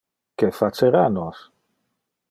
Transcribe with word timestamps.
Que 0.37 0.49
facera 0.59 1.03
nos? 1.17 1.37